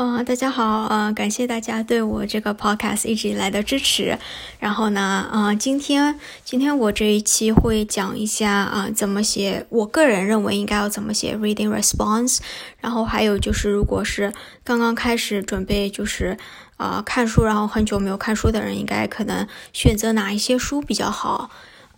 [0.00, 4.16] 嗯，大家好，呃，感谢大家对我这个 podcast 一直以来的支持。
[4.60, 12.38] 然后呢，嗯，今天今天我这一期会讲一下啊，怎么写，我个人认为应该要怎么写 reading response。
[12.80, 14.32] 然后还有就是，如果是
[14.62, 16.38] 刚刚开始准备就是
[16.76, 21.50] 啊看书，然后很久没有看书的人，应该可能选择哪一些书比较好？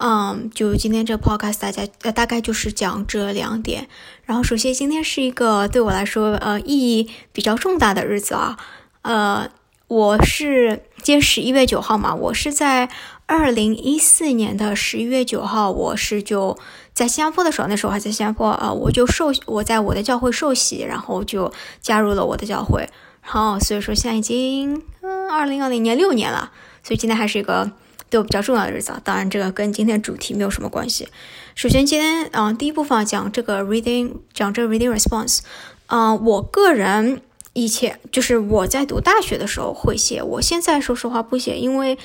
[0.03, 3.87] 嗯，就今天这个 podcast，大家呃大概就是讲这两点。
[4.25, 8.57] 然后首先今天是一个对我来说呃意义比较重大的日子啊，
[9.03, 9.51] 呃，
[9.89, 12.89] 我是今天十一月九号嘛，我是在
[13.27, 16.59] 二零一四年的十一月九号，我是就
[16.95, 22.89] 在新加坡的时候，那时候还在新加坡啊，我就受我在我的教会受洗，然后就加入了我的教会，
[23.23, 26.51] 然后所以说现在已经嗯二零二零年六年了，
[26.83, 27.71] 所以今天还是一个。
[28.11, 31.09] 对我比较重要的日子啊，当然这个跟今天主题没有什么关系。
[31.55, 35.39] 首先今天啊，第一部分讲这个 reading，讲这个 reading response。
[35.87, 41.99] 啊，我个人以前就是我在读大学的时候会写，我现在说实话不写，因为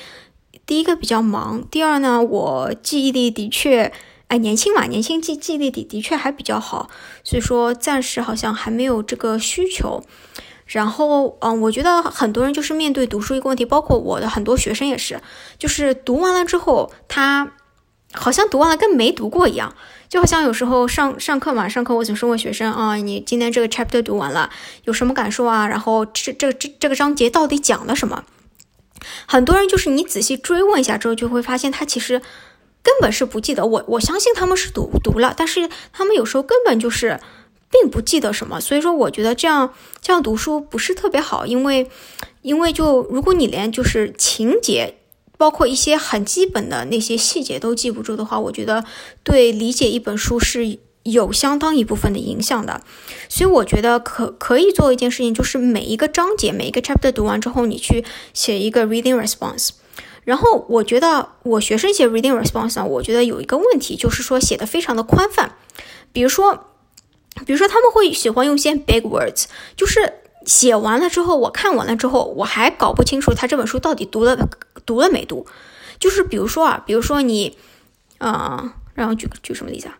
[0.64, 3.92] 第一个比较忙，第二呢，我记忆力的确，
[4.28, 6.88] 哎，年轻嘛，年轻记记忆力的的确还比较好，
[7.22, 10.02] 所以说暂时好像还没有这个需求。
[10.66, 15.20] 然后，嗯，我觉得很多人就是面对读书一个问题，包括我的很多学生也是，
[15.58, 17.52] 就是读完了之后，他
[18.12, 19.72] 好像读完了跟没读过一样，
[20.08, 24.50] 就好像有时候上上课嘛，上课我总是问学生啊，你今天这个 chapter 读完了
[24.82, 25.68] 有什么感受啊？
[25.68, 28.24] 然后这这这这个章节到底讲了什么？
[29.26, 32.20] 很多人就是你仔细追问一下之后，就会发现他其实
[32.82, 33.64] 根本是不记得。
[33.64, 37.20] 我我相信他们是读读了，但是他们有时候根本就是。
[37.82, 41.90] 并不记得什么，所以说我觉得这样这样读书不是特别好，因为
[42.42, 44.94] 因为就如果你连就是情节，
[45.36, 48.84] 包括一些很基本的那些细节都记不住的话，我觉得
[49.22, 52.80] 对理解一本书是有相当一部分的影响的。
[53.28, 59.70] 所以我觉得可可以做一件事情，就是每一个章节每一个 chapter 读完之后，你去写一个 reading response。
[60.24, 65.56] 然后我觉得我学生写 reading response 呢，我觉得有一个问题就是说写的非常的宽泛，
[66.12, 66.70] 比如说。
[67.44, 69.44] 比如说，他们会喜欢用一些 big words，
[69.76, 70.14] 就是
[70.46, 74.48] 写完了之后，我看完了之后，我还搞不清楚他这本书到底读了
[74.84, 75.46] 读了没读。
[75.98, 77.56] 就是比如说啊，比如说你，
[78.18, 79.98] 呃，让我举举什么例子啊？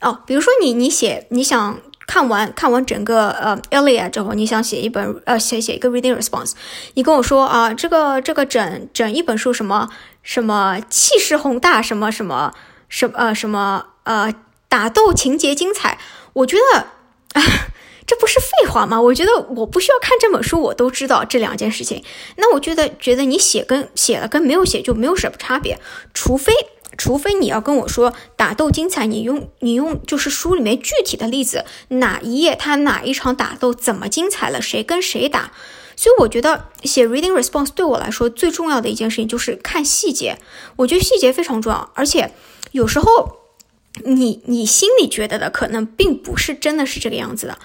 [0.00, 6.52] 哦，比如说你你写你想看完看完整个呃 Elia 之后，你想写一本呃写写一个 reading response，
[6.94, 9.88] 你跟我说啊，这个这个整整一本书什么
[10.22, 12.52] 什么气势宏大，什么什么
[12.88, 14.34] 什么呃什么呃
[14.68, 15.98] 打斗情节精彩。
[16.36, 16.78] 我觉得，
[17.32, 17.42] 啊，
[18.06, 19.00] 这不是废话吗？
[19.00, 22.04] 我觉得我不需要看这本书，我都知道这两件事情。
[22.36, 25.78] 那我觉得，觉得你写跟写了跟没有写就没有什么差别。
[26.12, 26.52] 除非，
[26.98, 35.52] 除非你要跟我说打斗精彩，你用你用就是书里面具体的例子，哪一页他哪一场打斗怎么精彩了，谁跟谁打。
[35.96, 40.36] 所以我觉得写 reading response 对我来说最重要的一件事情就是看细节。
[40.76, 42.34] 我觉得细节非常重要，而且
[42.72, 43.45] 有时候。
[44.04, 47.58] 你你心里觉得的可能并不是真的是这个样子的，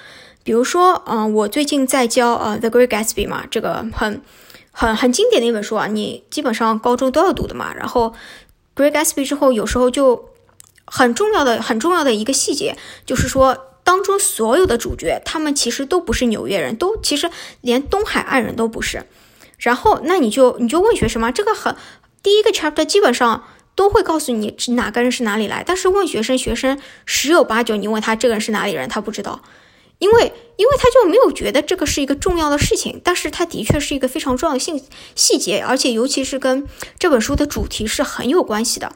[0.43, 4.21] 比如说，嗯，我最近在教呃《The Great Gatsby》嘛，这个很
[4.71, 7.73] 很很经典的一本书啊，你基本上高中都要读的嘛。
[7.73, 8.13] 然后
[8.81, 10.29] 《Great Gatsby》之后，有时候就
[10.85, 19.03] 很重要的很重要的一个细节，就是说当中所有的主角，他们其实都不是纽约人，都其实连东海岸人都不是。
[19.57, 21.75] 然后那你就你就问学生嘛，这个很
[22.23, 23.43] 第一个 chapter 基本上。
[23.75, 29.41] 都会告诉你哪个人是哪里来，但是问学生，学生十有八九你问他这个人是哪里人，他不知道，
[29.97, 34.83] 因为因为他就没有觉得这个是一个重要的事情，但是他的确是一个非常重要的细
[35.15, 36.67] 细节，而且尤其是跟
[36.99, 38.93] 这本书的主题是很有关系的。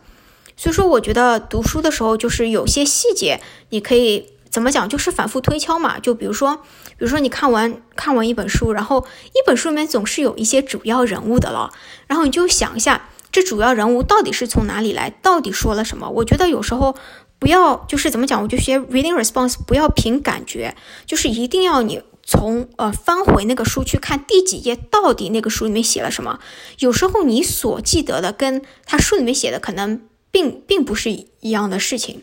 [0.57, 5.99] 所以说，我觉得读书的时候就是有些细节，你可以怎么讲，就是反复推敲嘛。
[5.99, 6.57] 就比如说，
[6.97, 11.71] 比如说你看完看完一本书，然后一本书里面总是有一些主要人物的了，
[12.07, 13.09] 然后你就想一下。
[13.35, 15.09] 这主要人物到底是从哪里来？
[15.09, 16.09] 到底说了什么？
[16.09, 16.95] 我觉得有时候
[17.37, 20.73] 不要就是怎么讲，我就学 reading response，不要凭感觉，
[21.05, 26.39] 就是一定要你从呃翻回那个书去看第几页，到底那个书里面写了什么。
[26.79, 29.99] 有时候你所记得的跟他书里面写的可能
[30.31, 32.21] 并并不是一样的事情，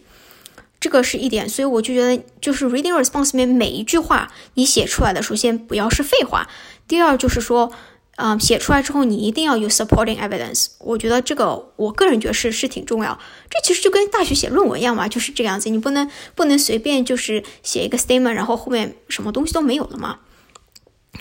[0.80, 1.46] 这个是一点。
[1.46, 6.48] 所以我就觉得，就是 reading response 里面每一句话你写出来的，首先不要是废话，
[6.88, 7.70] 第二就是说。
[8.16, 13.18] 啊，写出来之后你一定要有 supporting evidence，我觉得这个我个人觉得是是挺重要。
[13.48, 20.18] 这其实就跟大学写论文一样嘛，就是这个样子，你不能不能随便就是写一个 statement，然后后面什么东西都没有了嘛。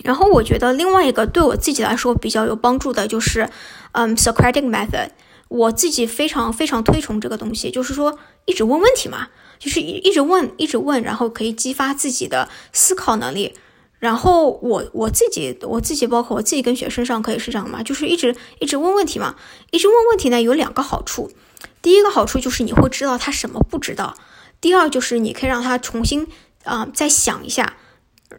[0.04, 3.50] 然后我觉得另外一个对我自己来说比较有帮助的就是，
[3.94, 5.10] 嗯，Socratic method，
[5.48, 9.30] 我自己非常非常推崇这个东西，就是说一直问问题嘛，
[9.60, 13.54] 就是一一直问一直问，然后可以激发自己的思考能力。
[14.02, 19.36] 然后我我自己我自己包括我自己跟学生上课也是这样嘛，就是一直一直问问题嘛，
[19.70, 21.32] 一直问问题呢有两个好处，
[21.84, 24.18] 第一个好处就是你会知道他什么不知道，
[24.60, 26.28] 第二就是你可以让他重新
[26.64, 27.78] 啊再想一下，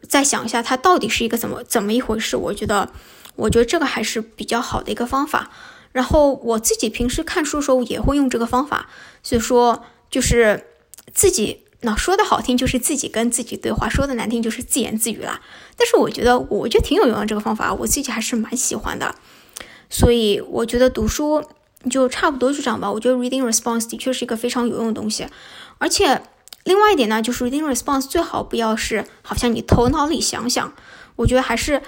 [0.08, 2.90] 再想一下他到底是一个怎么怎么一回事，我觉得
[3.36, 5.52] 我觉得这个还是比较好的一个方法。
[5.92, 8.88] 然后我自己平时看书的时候也会用这个方法，
[9.22, 10.66] 所以说就是
[11.14, 11.60] 自己。
[11.82, 15.40] 那说的好听就是自己跟自己对话，说的难听就是自言自语啦。
[15.76, 19.14] 但是我觉得，我觉得挺有用的这个方法，我自己还是蛮喜欢的。
[19.90, 21.44] 所以我觉得读书
[21.90, 22.90] 就差不多就这样吧。
[22.90, 25.26] 我觉得 reading response 的确是一个非常有用的东西。
[25.78, 26.22] 而且
[26.64, 30.72] 另外一点呢，就是 reading response 最好不要是好像你头脑里想想，
[31.16, 31.82] 我觉得还是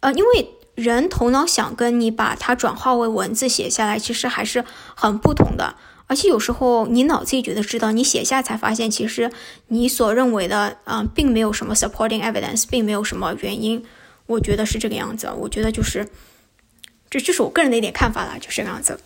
[0.00, 4.64] 呃，因为人头脑想跟你把它转化为文字写下来，其实还是
[4.96, 5.76] 很不同的。
[6.08, 9.30] 而且有时候你脑子里觉得知道，你写下才发现，其实
[9.68, 13.84] 你所认为的啊，并没有什么 supporting evidence，并没有什么原因。
[14.26, 15.30] 我觉得是这个样子。
[15.36, 16.08] 我觉得就是，
[17.08, 18.98] 这就是我个人的一点看法了，就是这个样子。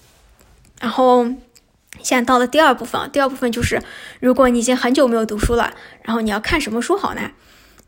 [0.81, 1.25] 然后
[2.01, 3.83] 现在到了第二部分，第二部分就是，
[4.21, 7.33] 如果你已经很久没有读书了，然后你要看什么书好呢？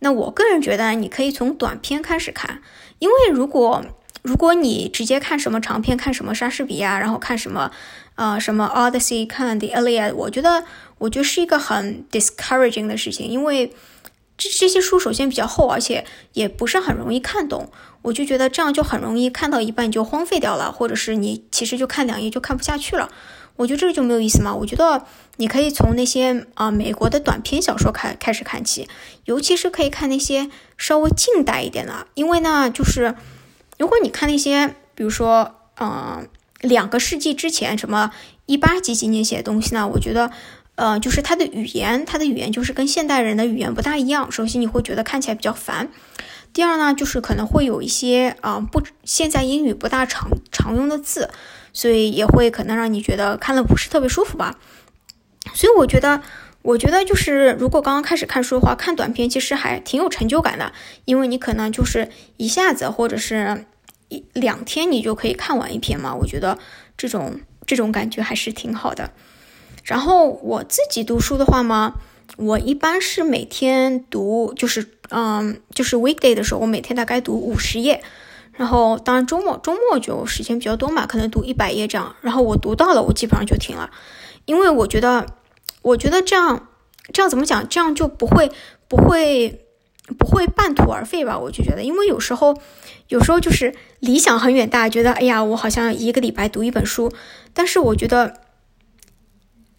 [0.01, 2.61] 那我个人觉得你可以从短篇开始看，
[2.99, 3.85] 因为如果
[4.25, 7.71] 如果你直接看什么长篇，看什么莎士比亚，然后看什么。
[8.17, 10.65] 啊，什么 Odyssey 看 The Iliad，我觉得，
[10.99, 13.75] 我觉得是一个很 discouraging 的事情，因为
[14.39, 17.73] 这这些书首先比较厚，而且也不是很容易看懂。
[18.03, 23.11] 我就觉得这样就很容易看到一半就荒废掉了，或者是你其实就看两页就看不下去了。
[23.57, 24.55] 我觉得这个就没有意思嘛。
[24.55, 25.05] 我觉得
[25.39, 28.89] 你可以从那些啊美国的短篇小说开开始看起，
[29.25, 30.49] 尤其是可以看那些
[30.79, 33.17] 稍微近代一点的，因为呢，就是
[33.79, 36.29] 如果你看那些，比如说，嗯。
[36.61, 38.11] 两个世纪之前，什么
[38.47, 39.87] 一八几几年写的东西呢？
[39.87, 40.31] 我觉得，
[40.77, 44.33] 呃，就是它的语言，它的语言就是跟现代人的语言不大一样。
[44.33, 45.89] 首先，你会觉得看起来比较烦；
[46.55, 51.29] 第二呢，就是可能会有一些啊不现在英语不大常常用的字，
[51.75, 54.59] 所以也会可能让你觉得看了不是特别舒服吧。
[55.53, 56.23] 所以我觉得，
[56.65, 60.73] 我觉得就是如果刚刚开始看书的话，看短篇其实还挺有成就感的，
[61.05, 63.67] 因为你可能就是一下子或者是。
[64.11, 66.15] 一两天你就可以看完一篇嘛？
[66.15, 66.59] 我觉得
[66.97, 69.11] 这种这种感觉还是挺好的。
[69.83, 71.95] 然后我自己读书的话嘛，
[72.37, 78.03] 我一般是每天读，就是嗯，就是 weekday 的时候，我每天大概读五十页。
[78.53, 82.15] 然后当然周末周末就时间比较多嘛，可能读一百页这样。
[82.21, 83.91] 然后我读到了，我基本上就停了，
[84.45, 85.27] 因为我觉得，
[85.85, 86.69] 我觉得这样
[87.13, 87.69] 这样怎么讲？
[87.69, 88.51] 这样就不会
[88.89, 89.61] 不会。
[90.19, 91.39] 不会半途而废吧？
[91.39, 92.55] 我就觉得，因为有时候，
[93.09, 97.11] 有时候就是理想很远大，觉得哎呀，我好像一个礼拜读一本书。
[97.55, 98.35] 但是我觉得，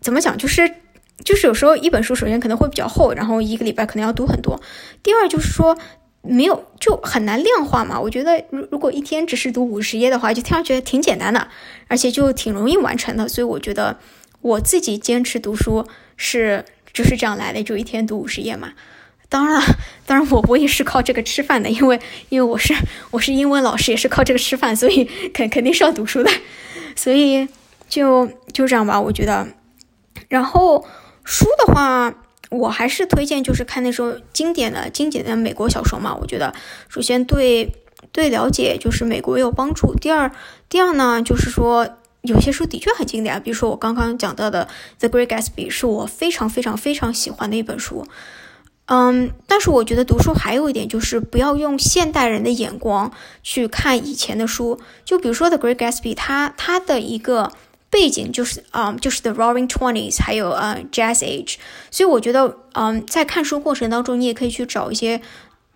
[0.02, 0.78] 怎么讲，就是
[1.24, 4.60] 就是有时候一本书首先可能会比较厚，然后一个礼拜可能要读很多。
[5.04, 5.78] 第二就是说，
[6.24, 8.02] 没有就很难量化嘛。
[8.02, 11.50] 我觉得，如如果一天只是读五十页的话，就听上去挺简单的，
[11.88, 13.28] 而且就挺容易完成的。
[13.28, 14.00] 所以我觉得
[14.46, 15.88] 我自己坚持读书
[16.18, 18.74] 是就是这样来的，就一天读五十页嘛。
[19.28, 19.60] 当然，
[20.06, 22.00] 当然，我我也是靠这个吃饭的，因为
[22.30, 22.76] 因为我是
[23.10, 25.04] 我是英文老师，也是靠这个吃饭，所以
[25.34, 26.30] 肯肯定是要读书的，
[26.96, 27.48] 所以
[27.90, 29.48] 就就这样吧，我觉得。
[30.30, 30.86] 然后
[31.24, 32.14] 书的话，
[32.52, 36.54] 我还是推荐就是看那种经典的经典的美国小说嘛，我觉得
[36.88, 37.74] 首先对
[38.12, 39.96] 对了解就是美国有帮助。
[39.96, 40.32] 第二
[40.70, 44.68] 第二呢，就是说有些书的确很经典，比如说我刚刚讲到的
[45.00, 48.06] 《The Great Gatsby》，是我非常非常非常喜欢的一本书。
[48.88, 54.80] 嗯，但是我觉得读书还有一点就是不要用现代人的眼光去看以前的书。
[55.04, 57.52] 就比如说《The Great Gatsby》，它它的一个
[57.90, 61.56] 背景就是啊，就是 The Roaring Twenties，还有呃 Jazz Age。
[61.90, 65.20] 所以我觉得，嗯，在看书过程当中，你也可以去找一些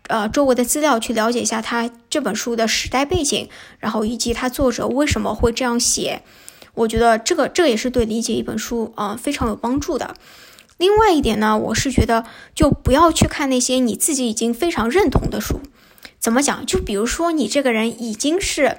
[0.09, 3.47] 呃周围的资料，去了解一下他这本书的时代背景，
[3.79, 6.21] 然后以及他作者为什么会这样写。
[6.73, 10.15] 我觉得这个这也是对理解一本书啊非常有帮助的。
[10.77, 12.25] 另外一点呢，我是觉得
[12.55, 15.61] 就不要去看那些你自己已经非常认同的书。
[16.19, 16.65] 怎么讲？
[16.65, 18.77] 就比如说你这个人已经是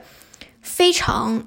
[0.60, 1.46] 非常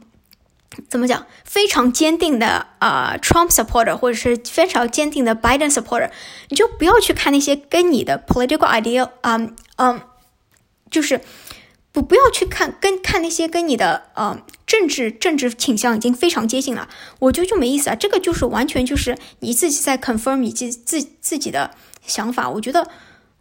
[0.89, 6.09] 怎么讲，非常坚定的啊，Trump supporter，或者是非常坚定的 Biden supporter，
[6.49, 10.01] 你就不要去看那些跟你的 political idea，嗯嗯，
[10.89, 11.21] 就是。
[11.93, 16.89] 不，不要去看跟看那些跟你的呃政治政治倾向已经非常接近了，
[17.19, 17.95] 我觉得就没意思啊。
[17.95, 21.69] 这个就是完全就是你自己在 confirm 你自自自己的
[22.03, 22.49] 想法。
[22.49, 22.87] 我觉得，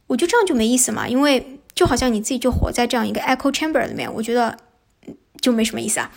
[0.07, 4.59] 我觉得这样就没意思嘛，因为就好像你自己就活在这样一个 echo chamber 里面，我觉得
[5.41, 6.11] 就没什么意思啊。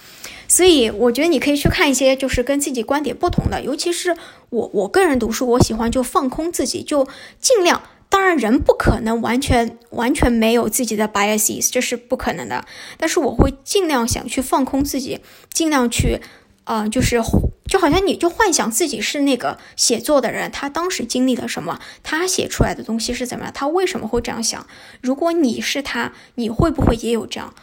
[0.55, 4.15] 所以我觉得你可以去看一些就是跟自己观点不同的，尤其是
[4.49, 7.05] 我我个人读书，我喜欢就放空自己，就
[7.41, 12.63] 尽量当然人不可能完全完全没有自己的 biases，这是不可能的。
[12.97, 15.19] 但是我会尽量想去放空自己，
[15.51, 16.21] 尽量去，
[16.63, 17.21] 呃，就是
[17.67, 24.65] 就好像你就幻想自己是那个写作的人，他当时经历了什么，他写出来的东西是怎么样，他为什么会这样想？
[25.01, 27.53] 如果你是他，你会不会也有这样？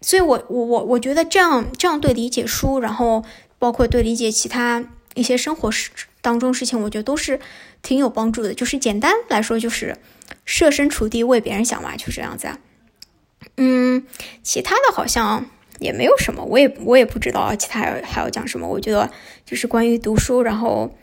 [0.00, 3.24] 所以，我我我我觉得这样这样对理解书，然后
[3.58, 5.90] 包括对理解其他一些生活事
[6.20, 7.40] 当中事情，我觉得都是
[7.82, 8.54] 挺有帮助的。
[8.54, 9.96] 就是简单来说，就是
[10.44, 12.58] 设身处地为别人想嘛，就这样子啊。
[13.56, 14.06] 嗯，
[14.42, 15.46] 其他的好像
[15.80, 18.68] 也没有什么，我也我也不知道其他还要讲什么。
[18.68, 19.10] 我觉得
[19.44, 20.94] 就是关于读书，然后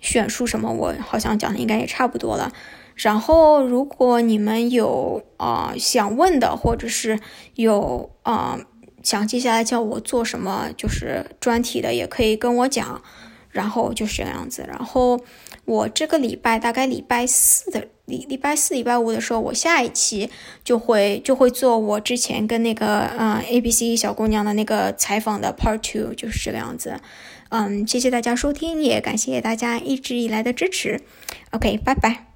[0.00, 2.50] 选书什么，我好像讲的应该也差不多了。
[2.98, 7.18] 然后，如果你们有啊想问的，或者是
[7.54, 8.58] 有啊
[9.02, 13.00] 想接下来叫我做什么，就是专题的，也可以跟我讲。
[13.50, 14.64] 然后就是这样子。
[14.68, 15.18] 然后
[15.64, 20.28] 我这个礼拜大概礼拜四的礼礼拜四、礼拜五的时候，我下一期
[20.62, 27.00] 就会就会做我之前跟那个嗯 A B C 小姑娘的那个采访的 Part Two，就是这个样子。
[27.48, 31.00] 嗯，谢谢大家收听，也感谢大家一直以来的支持。
[31.50, 32.27] OK，拜拜。